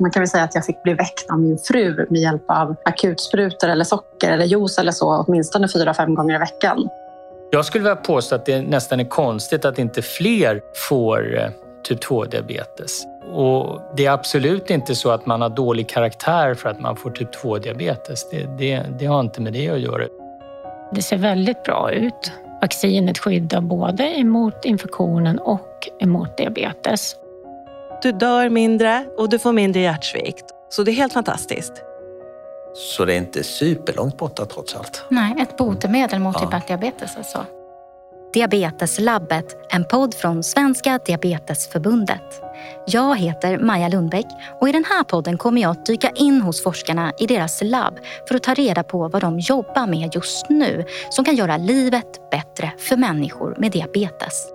[0.00, 2.76] Man kan väl säga att jag fick bli väckt av min fru med hjälp av
[2.84, 6.88] akutsprutor eller socker eller juice eller så åtminstone fyra, fem gånger i veckan.
[7.50, 11.50] Jag skulle vilja påstå att det nästan är konstigt att inte fler får eh,
[11.82, 13.02] typ 2-diabetes.
[13.32, 17.10] Och det är absolut inte så att man har dålig karaktär för att man får
[17.10, 18.26] typ 2-diabetes.
[18.30, 20.06] Det, det, det har inte med det att göra.
[20.92, 22.32] Det ser väldigt bra ut.
[22.60, 27.16] Vaccinet skyddar både emot infektionen och emot diabetes.
[28.02, 30.44] Du dör mindre och du får mindre hjärtsvikt.
[30.68, 31.72] Så det är helt fantastiskt.
[32.74, 35.04] Så det är inte superlångt borta trots allt.
[35.08, 36.50] Nej, ett botemedel mot Ja.
[36.50, 37.46] typ diabetes alltså.
[38.32, 42.42] Diabeteslabbet, en podd från Svenska Diabetesförbundet.
[42.86, 44.26] Jag heter Maja Lundbäck
[44.60, 47.98] och i den här podden kommer jag att dyka in hos forskarna i deras labb
[48.28, 52.30] för att ta reda på vad de jobbar med just nu som kan göra livet
[52.30, 54.46] bättre för människor med diabetes.